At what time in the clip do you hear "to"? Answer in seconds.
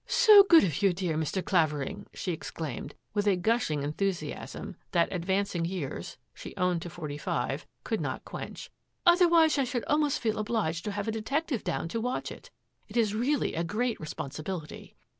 6.81-6.89, 10.85-10.91, 11.89-12.01